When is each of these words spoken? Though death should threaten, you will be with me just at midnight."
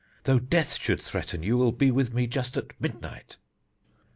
Though 0.23 0.39
death 0.39 0.79
should 0.81 0.99
threaten, 0.99 1.43
you 1.43 1.59
will 1.59 1.71
be 1.71 1.91
with 1.91 2.11
me 2.11 2.25
just 2.25 2.57
at 2.57 2.73
midnight." 2.81 3.37